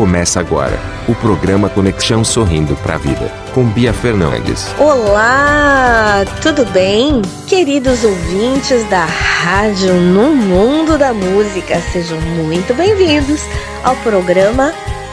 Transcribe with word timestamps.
Começa 0.00 0.40
agora 0.40 0.80
o 1.06 1.14
programa 1.14 1.68
Conexão 1.68 2.24
Sorrindo 2.24 2.74
para 2.76 2.94
a 2.94 2.96
Vida, 2.96 3.30
com 3.52 3.66
Bia 3.66 3.92
Fernandes. 3.92 4.66
Olá, 4.78 6.24
tudo 6.40 6.64
bem? 6.72 7.20
Queridos 7.46 8.02
ouvintes 8.02 8.82
da 8.88 9.04
Rádio 9.04 9.92
No 9.92 10.34
Mundo 10.34 10.96
da 10.96 11.12
Música, 11.12 11.78
sejam 11.92 12.18
muito 12.18 12.72
bem-vindos 12.72 13.42
ao 13.84 13.94
programa 13.96 14.72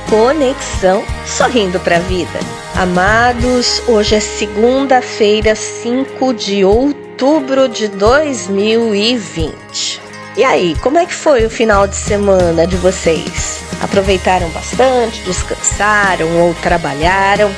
Conexão 0.09 1.03
Sorrindo 1.25 1.81
para 1.81 1.97
a 1.97 1.99
Vida. 1.99 2.39
Amados, 2.73 3.83
hoje 3.89 4.15
é 4.15 4.21
segunda-feira, 4.21 5.53
5 5.53 6.33
de 6.33 6.63
outubro 6.63 7.67
de 7.67 7.89
2020. 7.89 10.06
E 10.37 10.43
aí, 10.43 10.75
como 10.81 10.99
é 10.99 11.05
que 11.07 11.15
foi 11.15 11.43
o 11.47 11.49
final 11.49 11.87
de 11.87 11.95
semana 11.95 12.67
de 12.67 12.77
vocês? 12.77 13.63
Aproveitaram 13.81 14.47
bastante, 14.49 15.23
descansaram 15.23 16.29
ou 16.39 16.53
trabalharam? 16.61 17.49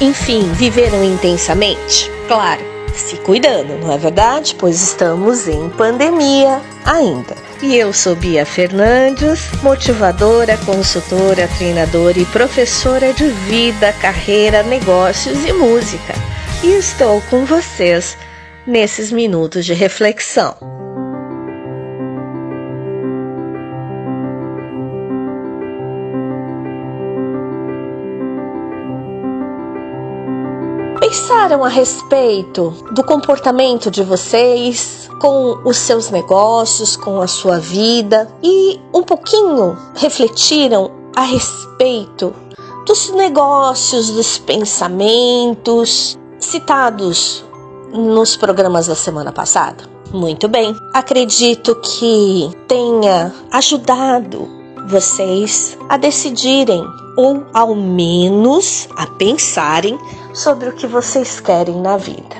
Enfim, 0.00 0.48
viveram 0.52 1.02
intensamente? 1.02 2.08
Claro, 2.28 2.62
se 2.94 3.16
cuidando, 3.16 3.76
não 3.80 3.92
é 3.92 3.98
verdade? 3.98 4.54
Pois 4.56 4.80
estamos 4.80 5.48
em 5.48 5.68
pandemia 5.70 6.60
ainda. 6.84 7.34
E 7.60 7.74
eu 7.74 7.92
sou 7.92 8.14
Bia 8.14 8.46
Fernandes, 8.46 9.50
motivadora, 9.60 10.56
consultora, 10.58 11.48
treinadora 11.58 12.20
e 12.20 12.24
professora 12.26 13.12
de 13.12 13.26
vida, 13.30 13.92
carreira, 13.94 14.62
negócios 14.62 15.44
e 15.44 15.52
música. 15.52 16.14
E 16.62 16.68
estou 16.68 17.20
com 17.22 17.44
vocês 17.44 18.16
nesses 18.64 19.10
minutos 19.10 19.66
de 19.66 19.74
reflexão. 19.74 20.81
Pensaram 31.42 31.64
a 31.64 31.68
respeito 31.68 32.70
do 32.92 33.02
comportamento 33.02 33.90
de 33.90 34.04
vocês 34.04 35.10
com 35.20 35.58
os 35.64 35.76
seus 35.76 36.08
negócios, 36.08 36.96
com 36.96 37.20
a 37.20 37.26
sua 37.26 37.58
vida 37.58 38.28
e 38.40 38.80
um 38.94 39.02
pouquinho 39.02 39.76
refletiram 39.96 40.92
a 41.16 41.22
respeito 41.22 42.32
dos 42.86 43.10
negócios, 43.10 44.10
dos 44.10 44.38
pensamentos 44.38 46.16
citados 46.38 47.44
nos 47.92 48.36
programas 48.36 48.86
da 48.86 48.94
semana 48.94 49.32
passada? 49.32 49.82
Muito 50.12 50.46
bem, 50.46 50.76
acredito 50.94 51.74
que 51.74 52.52
tenha 52.68 53.34
ajudado 53.50 54.48
vocês 54.86 55.76
a 55.88 55.96
decidirem 55.96 56.84
ou 57.16 57.44
ao 57.52 57.74
menos 57.74 58.88
a 58.96 59.06
pensarem 59.06 59.98
sobre 60.32 60.68
o 60.68 60.72
que 60.72 60.86
vocês 60.86 61.40
querem 61.40 61.80
na 61.80 61.96
vida. 61.96 62.36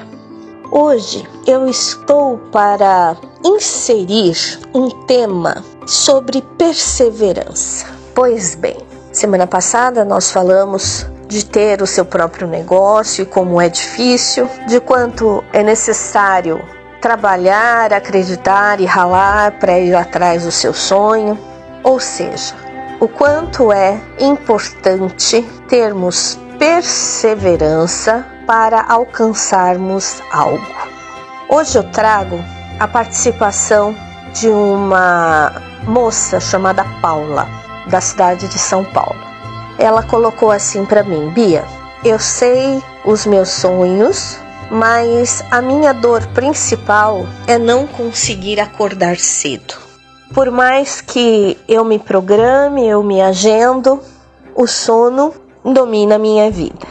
Hoje 0.71 1.29
eu 1.47 1.69
estou 1.69 2.39
para 2.51 3.17
inserir 3.45 4.37
um 4.75 4.89
tema 5.07 5.63
sobre 5.87 6.41
perseverança. 6.57 7.87
Pois 8.15 8.55
bem, 8.55 8.79
semana 9.13 9.47
passada 9.47 10.05
nós 10.05 10.31
falamos 10.31 11.07
de 11.29 11.45
ter 11.45 11.83
o 11.83 11.87
seu 11.87 12.05
próprio 12.05 12.47
negócio 12.47 13.23
e 13.23 13.27
como 13.27 13.61
é 13.61 13.69
difícil, 13.69 14.49
de 14.67 14.81
quanto 14.81 15.45
é 15.53 15.63
necessário 15.63 16.61
trabalhar, 17.01 17.93
acreditar 17.93 18.81
e 18.81 18.87
ralar 18.87 19.59
para 19.59 19.79
ir 19.79 19.95
atrás 19.95 20.45
do 20.45 20.53
seu 20.53 20.73
sonho. 20.73 21.39
Ou 21.83 21.99
seja, 21.99 22.55
o 23.01 23.09
quanto 23.09 23.73
é 23.73 24.01
importante 24.21 25.43
termos 25.69 26.39
perseverança 26.63 28.25
para 28.47 28.85
alcançarmos 28.89 30.23
algo. 30.31 30.65
Hoje 31.49 31.77
eu 31.77 31.83
trago 31.83 32.39
a 32.79 32.87
participação 32.87 33.93
de 34.33 34.49
uma 34.49 35.61
moça 35.83 36.39
chamada 36.39 36.85
Paula, 37.01 37.49
da 37.91 38.01
cidade 38.01 38.47
de 38.47 38.61
São 38.61 38.85
Paulo. 38.85 39.19
Ela 39.77 40.05
colocou 40.05 40.53
assim 40.53 40.85
para 40.85 41.03
mim: 41.03 41.31
Bia, 41.31 41.65
eu 42.05 42.21
sei 42.21 42.81
os 43.05 43.27
meus 43.27 43.49
sonhos, 43.49 44.39
mas 44.71 45.45
a 45.51 45.61
minha 45.61 45.93
dor 45.93 46.25
principal 46.29 47.27
é 47.49 47.59
não 47.59 47.89
conseguir 47.89 48.61
acordar 48.61 49.17
cedo. 49.17 49.75
Por 50.33 50.49
mais 50.53 51.01
que 51.01 51.59
eu 51.67 51.85
me 51.85 51.99
programe, 51.99 52.87
eu 52.87 53.03
me 53.03 53.21
agendo, 53.21 54.01
o 54.55 54.69
sono 54.69 55.42
domina 55.65 56.17
a 56.17 56.19
minha 56.19 56.51
vida. 56.51 56.87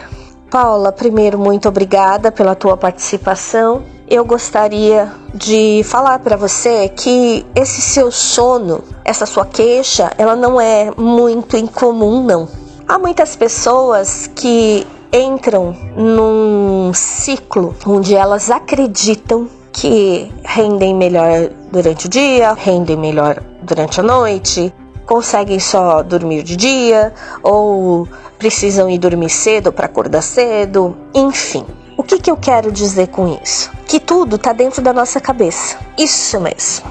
Paula, 0.50 0.92
primeiro, 0.92 1.40
muito 1.40 1.70
obrigada 1.70 2.32
pela 2.32 2.56
tua 2.56 2.76
participação. 2.76 3.84
Eu 4.08 4.26
gostaria 4.26 5.10
de 5.34 5.82
falar 5.86 6.20
para 6.20 6.36
você 6.36 6.90
que 6.90 7.46
esse 7.56 7.82
seu 7.82 8.12
sono, 8.12 8.84
essa 9.06 9.26
sua 9.26 9.46
queixa, 9.46 10.12
ela 10.18 10.36
não 10.36 10.60
é 10.60 10.92
muito 10.98 11.56
incomum, 11.56 12.22
não. 12.22 12.50
Há 12.86 13.00
muitas 13.00 13.38
pessoas 13.38 14.30
que 14.36 14.86
entram 15.14 15.76
num 15.96 16.92
ciclo 16.94 17.74
onde 17.86 18.16
elas 18.16 18.52
acreditam 18.52 19.48
que 19.72 20.30
rendem 20.44 20.94
melhor 20.94 21.50
durante 21.72 22.08
o 22.08 22.10
dia, 22.10 22.54
rendem 22.54 22.98
melhor 22.98 23.42
durante 23.64 24.02
a 24.02 24.04
noite, 24.04 24.74
conseguem 25.06 25.60
só 25.60 26.04
dormir 26.04 26.44
de 26.44 26.56
dia 26.56 27.14
ou 27.42 28.08
precisam 28.42 28.90
ir 28.90 28.98
dormir 28.98 29.30
cedo 29.30 29.72
para 29.72 29.86
acordar 29.86 30.24
cedo, 30.24 30.98
enfim. 31.14 31.64
O 31.96 32.02
que, 32.02 32.18
que 32.18 32.32
eu 32.32 32.36
quero 32.36 32.72
dizer 32.72 33.10
com 33.10 33.38
isso? 33.40 33.70
Que 33.86 34.00
tudo 34.00 34.38
está 34.38 34.52
dentro 34.52 34.82
da 34.82 34.92
nossa 34.92 35.22
cabeça. 35.22 35.78
Isso 35.96 36.42
mesmo. 36.42 36.88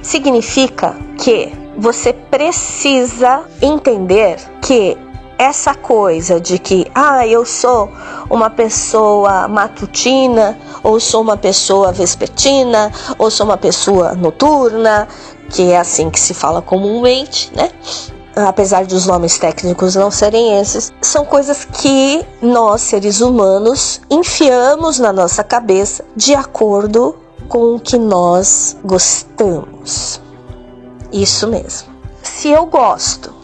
Significa 0.00 0.94
que 1.18 1.52
você 1.76 2.12
precisa 2.12 3.42
entender 3.60 4.36
que 4.60 4.96
essa 5.36 5.74
coisa 5.74 6.40
de 6.40 6.56
que, 6.56 6.86
ah, 6.94 7.26
eu 7.26 7.44
sou 7.44 7.90
uma 8.30 8.48
pessoa 8.48 9.48
matutina, 9.48 10.56
ou 10.84 11.00
sou 11.00 11.20
uma 11.20 11.36
pessoa 11.36 11.90
vespertina, 11.90 12.92
ou 13.18 13.28
sou 13.28 13.44
uma 13.44 13.56
pessoa 13.56 14.14
noturna, 14.14 15.08
que 15.50 15.72
é 15.72 15.78
assim 15.78 16.10
que 16.10 16.20
se 16.20 16.32
fala 16.32 16.62
comumente, 16.62 17.50
né? 17.56 17.72
Apesar 18.34 18.86
dos 18.86 19.06
nomes 19.06 19.38
técnicos 19.38 19.94
não 19.94 20.10
serem 20.10 20.58
esses, 20.58 20.90
são 21.02 21.22
coisas 21.24 21.66
que 21.66 22.24
nós, 22.40 22.80
seres 22.80 23.20
humanos, 23.20 24.00
enfiamos 24.10 24.98
na 24.98 25.12
nossa 25.12 25.44
cabeça 25.44 26.02
de 26.16 26.34
acordo 26.34 27.14
com 27.46 27.74
o 27.74 27.80
que 27.80 27.98
nós 27.98 28.76
gostamos. 28.82 30.18
Isso 31.12 31.46
mesmo. 31.46 31.88
Se 32.22 32.48
eu 32.48 32.64
gosto 32.64 33.34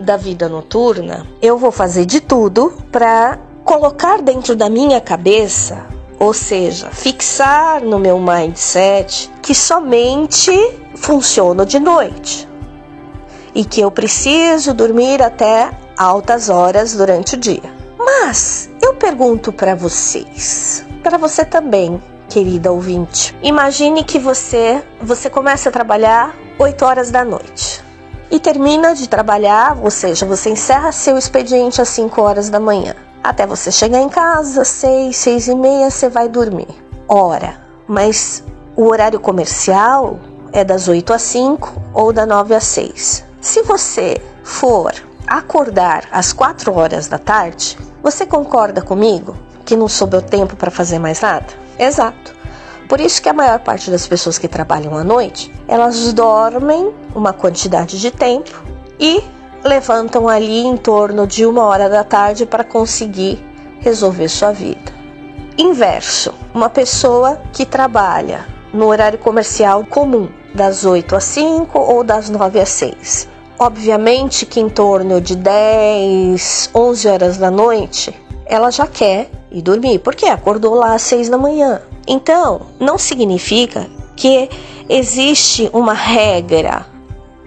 da 0.00 0.16
vida 0.16 0.48
noturna, 0.48 1.24
eu 1.40 1.56
vou 1.56 1.70
fazer 1.70 2.04
de 2.04 2.20
tudo 2.20 2.72
para 2.90 3.38
colocar 3.64 4.20
dentro 4.20 4.56
da 4.56 4.68
minha 4.68 5.00
cabeça, 5.00 5.86
ou 6.18 6.34
seja, 6.34 6.90
fixar 6.90 7.80
no 7.80 7.96
meu 7.96 8.18
mindset 8.18 9.30
que 9.40 9.54
somente 9.54 10.52
funciono 10.96 11.64
de 11.64 11.78
noite 11.78 12.51
e 13.54 13.64
que 13.64 13.80
eu 13.80 13.90
preciso 13.90 14.74
dormir 14.74 15.22
até 15.22 15.70
altas 15.96 16.48
horas 16.48 16.94
durante 16.94 17.34
o 17.34 17.38
dia. 17.38 17.62
Mas 17.98 18.70
eu 18.80 18.94
pergunto 18.94 19.52
para 19.52 19.74
vocês, 19.74 20.84
para 21.02 21.18
você 21.18 21.44
também, 21.44 22.02
querida 22.28 22.72
ouvinte. 22.72 23.36
Imagine 23.42 24.04
que 24.04 24.18
você 24.18 24.82
você 25.00 25.28
começa 25.28 25.68
a 25.68 25.72
trabalhar 25.72 26.34
8 26.58 26.84
horas 26.84 27.10
da 27.10 27.24
noite 27.24 27.82
e 28.30 28.40
termina 28.40 28.94
de 28.94 29.08
trabalhar, 29.08 29.76
ou 29.82 29.90
seja, 29.90 30.24
você 30.24 30.50
encerra 30.50 30.90
seu 30.90 31.18
expediente 31.18 31.82
às 31.82 31.88
5 31.90 32.20
horas 32.22 32.48
da 32.48 32.58
manhã. 32.58 32.94
Até 33.22 33.46
você 33.46 33.70
chegar 33.70 34.00
em 34.00 34.08
casa, 34.08 34.64
6, 34.64 35.14
6 35.14 35.48
e 35.48 35.54
meia, 35.54 35.90
você 35.90 36.08
vai 36.08 36.28
dormir. 36.28 36.82
Ora, 37.06 37.56
mas 37.86 38.42
o 38.74 38.86
horário 38.86 39.20
comercial 39.20 40.18
é 40.52 40.64
das 40.64 40.88
8 40.88 41.12
às 41.12 41.22
5 41.22 41.82
ou 41.92 42.12
da 42.12 42.24
9 42.24 42.54
às 42.54 42.64
6. 42.64 43.31
Se 43.42 43.60
você 43.62 44.22
for 44.44 44.92
acordar 45.26 46.04
às 46.12 46.32
4 46.32 46.72
horas 46.78 47.08
da 47.08 47.18
tarde, 47.18 47.76
você 48.00 48.24
concorda 48.24 48.80
comigo 48.80 49.36
que 49.64 49.74
não 49.74 49.88
sobrou 49.88 50.22
tempo 50.22 50.54
para 50.54 50.70
fazer 50.70 51.00
mais 51.00 51.20
nada? 51.20 51.48
Exato. 51.76 52.36
Por 52.88 53.00
isso 53.00 53.20
que 53.20 53.28
a 53.28 53.32
maior 53.32 53.58
parte 53.58 53.90
das 53.90 54.06
pessoas 54.06 54.38
que 54.38 54.46
trabalham 54.46 54.96
à 54.96 55.02
noite, 55.02 55.52
elas 55.66 56.12
dormem 56.12 56.94
uma 57.16 57.32
quantidade 57.32 58.00
de 58.00 58.12
tempo 58.12 58.62
e 59.00 59.20
levantam 59.64 60.28
ali 60.28 60.60
em 60.60 60.76
torno 60.76 61.26
de 61.26 61.44
uma 61.44 61.64
hora 61.64 61.88
da 61.88 62.04
tarde 62.04 62.46
para 62.46 62.62
conseguir 62.62 63.44
resolver 63.80 64.28
sua 64.28 64.52
vida. 64.52 64.92
Inverso, 65.58 66.32
uma 66.54 66.70
pessoa 66.70 67.40
que 67.52 67.66
trabalha 67.66 68.46
no 68.72 68.86
horário 68.86 69.18
comercial 69.18 69.84
comum, 69.84 70.30
das 70.54 70.84
8 70.84 71.16
às 71.16 71.24
5 71.24 71.78
ou 71.78 72.04
das 72.04 72.28
9 72.28 72.60
às 72.60 72.68
6. 72.68 73.28
obviamente 73.58 74.44
que 74.44 74.58
em 74.58 74.68
torno 74.68 75.20
de 75.20 75.36
10, 75.36 76.70
11 76.74 77.08
horas 77.08 77.36
da 77.36 77.50
noite, 77.50 78.12
ela 78.44 78.70
já 78.70 78.86
quer 78.86 79.30
ir 79.52 79.62
dormir, 79.62 80.00
porque 80.00 80.26
acordou 80.26 80.74
lá 80.74 80.94
às 80.94 81.02
6 81.02 81.28
da 81.28 81.38
manhã. 81.38 81.80
Então, 82.06 82.62
não 82.80 82.98
significa 82.98 83.88
que 84.16 84.48
existe 84.88 85.70
uma 85.72 85.94
regra. 85.94 86.86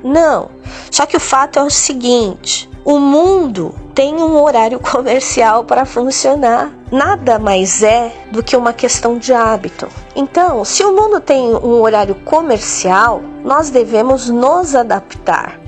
Não. 0.04 0.50
Só 0.90 1.06
que 1.06 1.18
o 1.18 1.19
fato 1.19 1.60
é 1.60 1.63
o 1.63 1.69
seguinte: 1.69 2.69
o 2.86 3.00
mundo 3.00 3.75
tem 3.94 4.16
um 4.16 4.42
horário 4.42 4.80
comercial 4.92 5.63
para 5.63 5.86
funcionar. 5.86 6.72
Nada 6.95 7.38
mais 7.38 7.83
é 7.83 8.09
do 8.31 8.42
que 8.42 8.56
uma 8.56 8.71
questão 8.71 9.18
de 9.18 9.33
hábito. 9.33 9.89
Então, 10.15 10.63
se 10.63 10.81
o 10.81 10.95
mundo 10.95 11.19
tem 11.19 11.53
um 11.53 11.81
horário 11.81 12.15
comercial, 12.15 13.21
nós 13.44 13.69
devemos 13.69 14.30
nos 14.30 14.74
adaptar. 14.74 15.59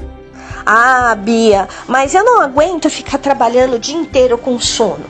Ah, 0.66 1.14
Bia, 1.16 1.68
mas 1.86 2.16
eu 2.16 2.24
não 2.24 2.42
aguento 2.42 2.90
ficar 2.90 3.18
trabalhando 3.18 3.74
o 3.74 3.80
dia 3.80 3.98
inteiro 3.98 4.38
com 4.38 4.58
sono. 4.58 5.04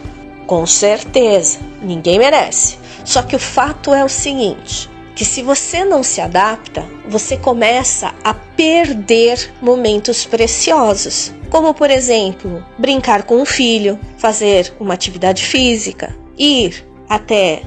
Com 0.47 0.65
certeza, 0.65 1.59
ninguém 1.83 2.17
merece. 2.17 2.79
Só 3.05 3.21
que 3.21 3.35
o 3.35 3.39
fato 3.39 3.93
é 3.93 4.03
o 4.03 4.09
seguinte: 4.09 4.89
que 5.15 5.23
se 5.23 5.43
você 5.43 5.85
não 5.85 6.01
se 6.01 6.19
adapta, 6.19 6.83
você 7.07 7.37
começa 7.37 8.11
a 8.23 8.33
perder 8.33 9.53
momentos 9.61 10.25
preciosos, 10.25 11.31
como 11.49 11.73
por 11.73 11.89
exemplo, 11.89 12.63
brincar 12.77 13.23
com 13.23 13.41
o 13.41 13.45
filho, 13.45 13.99
fazer 14.17 14.73
uma 14.79 14.93
atividade 14.93 15.45
física, 15.45 16.15
ir 16.37 16.85
até 17.09 17.61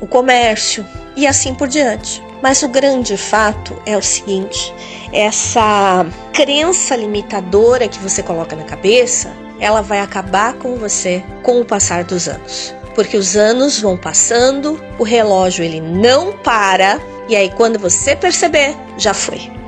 o 0.00 0.06
comércio 0.06 0.84
e 1.16 1.26
assim 1.26 1.54
por 1.54 1.68
diante. 1.68 2.22
Mas 2.42 2.62
o 2.62 2.68
grande 2.68 3.16
fato 3.16 3.80
é 3.86 3.96
o 3.96 4.02
seguinte: 4.02 4.74
essa 5.12 6.04
crença 6.32 6.96
limitadora 6.96 7.88
que 7.88 7.98
você 7.98 8.22
coloca 8.22 8.56
na 8.56 8.64
cabeça, 8.64 9.32
ela 9.60 9.80
vai 9.80 10.00
acabar 10.00 10.54
com 10.54 10.76
você 10.76 11.22
com 11.42 11.60
o 11.60 11.64
passar 11.64 12.04
dos 12.04 12.28
anos 12.28 12.74
porque 12.94 13.16
os 13.16 13.36
anos 13.36 13.80
vão 13.80 13.96
passando, 13.96 14.82
o 14.98 15.02
relógio 15.02 15.64
ele 15.64 15.80
não 15.80 16.32
para 16.32 17.00
e 17.28 17.36
aí 17.36 17.50
quando 17.50 17.78
você 17.78 18.14
perceber, 18.14 18.74
já 18.98 19.14
foi. 19.14 19.61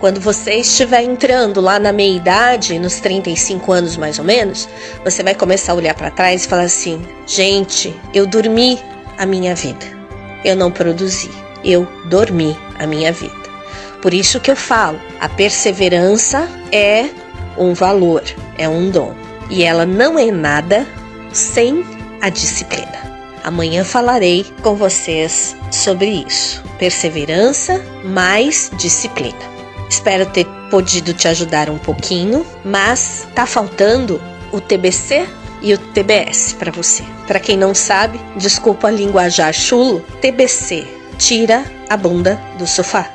Quando 0.00 0.18
você 0.18 0.54
estiver 0.54 1.02
entrando 1.02 1.60
lá 1.60 1.78
na 1.78 1.92
meia 1.92 2.16
idade, 2.16 2.78
nos 2.78 3.00
35 3.00 3.70
anos 3.70 3.98
mais 3.98 4.18
ou 4.18 4.24
menos, 4.24 4.66
você 5.04 5.22
vai 5.22 5.34
começar 5.34 5.72
a 5.72 5.74
olhar 5.74 5.94
para 5.94 6.10
trás 6.10 6.42
e 6.42 6.48
falar 6.48 6.62
assim: 6.62 7.06
"Gente, 7.26 7.94
eu 8.14 8.26
dormi 8.26 8.80
a 9.18 9.26
minha 9.26 9.54
vida. 9.54 9.84
Eu 10.42 10.56
não 10.56 10.70
produzi. 10.70 11.30
Eu 11.62 11.86
dormi 12.06 12.56
a 12.78 12.86
minha 12.86 13.12
vida." 13.12 13.38
Por 14.00 14.14
isso 14.14 14.40
que 14.40 14.50
eu 14.50 14.56
falo, 14.56 14.98
a 15.20 15.28
perseverança 15.28 16.48
é 16.72 17.10
um 17.58 17.74
valor, 17.74 18.22
é 18.56 18.66
um 18.66 18.90
dom. 18.90 19.14
E 19.50 19.62
ela 19.62 19.84
não 19.84 20.18
é 20.18 20.30
nada 20.30 20.86
sem 21.30 21.84
a 22.22 22.30
disciplina. 22.30 23.10
Amanhã 23.44 23.84
falarei 23.84 24.46
com 24.62 24.74
vocês 24.76 25.54
sobre 25.70 26.24
isso. 26.26 26.62
Perseverança 26.78 27.84
mais 28.02 28.70
disciplina. 28.78 29.59
Espero 29.90 30.24
ter 30.24 30.46
podido 30.70 31.12
te 31.12 31.26
ajudar 31.26 31.68
um 31.68 31.76
pouquinho, 31.76 32.46
mas 32.64 33.26
tá 33.34 33.44
faltando 33.44 34.22
o 34.52 34.60
TBC 34.60 35.28
e 35.60 35.74
o 35.74 35.78
TBS 35.78 36.54
para 36.54 36.70
você. 36.70 37.02
Para 37.26 37.40
quem 37.40 37.56
não 37.56 37.74
sabe, 37.74 38.20
desculpa 38.36 38.86
a 38.86 38.90
linguajar 38.90 39.52
chulo, 39.52 40.00
TBC 40.20 41.00
tira 41.18 41.64
a 41.88 41.96
bunda 41.98 42.40
do 42.56 42.66
sofá. 42.66 43.10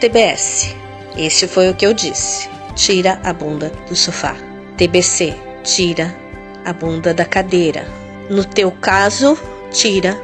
TBS, 0.00 0.74
esse 1.16 1.46
foi 1.46 1.68
o 1.68 1.74
que 1.74 1.84
eu 1.84 1.92
disse. 1.92 2.48
Tira 2.74 3.20
a 3.22 3.32
bunda 3.34 3.70
do 3.86 3.94
sofá. 3.94 4.34
TBC, 4.78 5.34
tira 5.62 6.16
a 6.64 6.72
bunda 6.72 7.12
da 7.12 7.26
cadeira. 7.26 7.86
No 8.30 8.44
teu 8.44 8.70
caso, 8.70 9.36
tira 9.70 10.18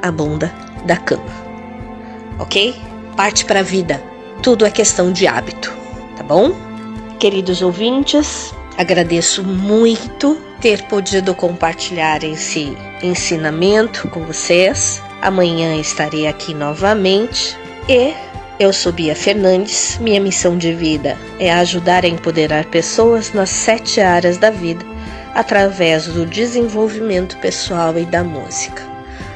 a 0.00 0.12
bunda 0.12 0.52
da 0.84 0.96
cama. 0.96 1.24
Ok? 2.38 2.76
Parte 3.16 3.44
para 3.44 3.60
a 3.60 3.64
vida. 3.64 4.15
Tudo 4.46 4.64
é 4.64 4.70
questão 4.70 5.10
de 5.10 5.26
hábito, 5.26 5.74
tá 6.16 6.22
bom? 6.22 6.52
Queridos 7.18 7.62
ouvintes, 7.62 8.54
agradeço 8.78 9.42
muito 9.42 10.40
ter 10.60 10.84
podido 10.84 11.34
compartilhar 11.34 12.22
esse 12.22 12.78
ensinamento 13.02 14.06
com 14.06 14.24
vocês. 14.24 15.02
Amanhã 15.20 15.74
estarei 15.74 16.28
aqui 16.28 16.54
novamente 16.54 17.58
e 17.88 18.14
eu 18.60 18.72
sou 18.72 18.92
Bia 18.92 19.16
Fernandes. 19.16 19.98
Minha 20.00 20.20
missão 20.20 20.56
de 20.56 20.72
vida 20.72 21.18
é 21.40 21.52
ajudar 21.52 22.04
a 22.04 22.08
empoderar 22.08 22.66
pessoas 22.66 23.32
nas 23.32 23.50
sete 23.50 24.00
áreas 24.00 24.38
da 24.38 24.50
vida 24.50 24.86
através 25.34 26.06
do 26.06 26.24
desenvolvimento 26.24 27.36
pessoal 27.38 27.98
e 27.98 28.04
da 28.04 28.22
música. 28.22 28.80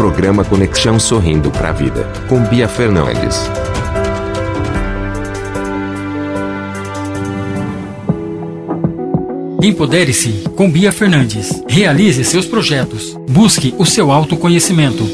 Programa 0.00 0.42
Conexão 0.42 0.98
Sorrindo 0.98 1.50
para 1.50 1.68
a 1.68 1.72
Vida, 1.72 2.10
com 2.26 2.42
Bia 2.44 2.66
Fernandes. 2.66 3.38
Empodere-se 9.62 10.44
com 10.56 10.70
Bia 10.70 10.90
Fernandes. 10.90 11.62
Realize 11.68 12.24
seus 12.24 12.46
projetos. 12.46 13.14
Busque 13.28 13.74
o 13.76 13.84
seu 13.84 14.10
autoconhecimento. 14.10 15.06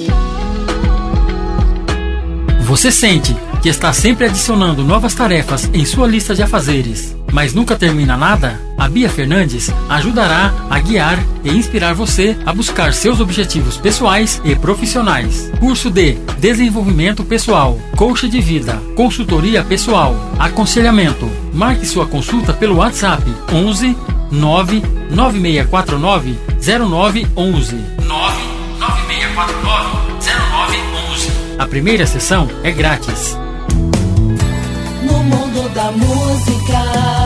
Você 2.60 2.92
sente 2.92 3.36
que 3.60 3.68
está 3.68 3.92
sempre 3.92 4.26
adicionando 4.26 4.84
novas 4.84 5.16
tarefas 5.16 5.68
em 5.74 5.84
sua 5.84 6.06
lista 6.06 6.32
de 6.32 6.44
afazeres, 6.44 7.16
mas 7.32 7.52
nunca 7.52 7.74
termina 7.74 8.16
nada? 8.16 8.65
A 8.86 8.88
Bia 8.88 9.10
Fernandes 9.10 9.68
ajudará 9.88 10.54
a 10.70 10.78
guiar 10.78 11.18
e 11.42 11.50
inspirar 11.50 11.92
você 11.92 12.38
a 12.46 12.52
buscar 12.52 12.92
seus 12.92 13.18
objetivos 13.18 13.76
pessoais 13.76 14.40
e 14.44 14.54
profissionais. 14.54 15.50
Curso 15.58 15.90
de 15.90 16.12
Desenvolvimento 16.38 17.24
Pessoal, 17.24 17.80
Coach 17.96 18.28
de 18.28 18.40
Vida, 18.40 18.80
Consultoria 18.94 19.64
Pessoal, 19.64 20.14
Aconselhamento. 20.38 21.28
Marque 21.52 21.84
sua 21.84 22.06
consulta 22.06 22.52
pelo 22.52 22.76
WhatsApp 22.76 23.24
11 23.52 23.96
99649 24.30 26.38
0911. 26.60 27.74
99649 28.06 29.88
0911. 30.22 31.32
A 31.58 31.66
primeira 31.66 32.06
sessão 32.06 32.48
é 32.62 32.70
grátis 32.70 33.36
mundo 35.26 35.68
da 35.74 35.90
música. 35.90 37.25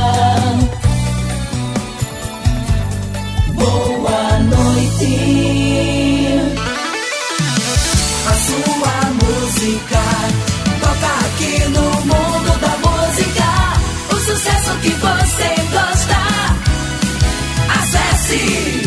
A 8.31 8.35
sua 8.35 8.95
música 9.25 10.03
toca 10.81 11.11
aqui 11.27 11.65
no 11.71 11.83
mundo 11.83 12.61
da 12.61 12.75
música. 12.79 13.49
O 14.09 14.17
sucesso 14.21 14.73
que 14.83 14.91
você 14.91 15.51
gosta. 15.73 16.21
Acesse 17.77 18.80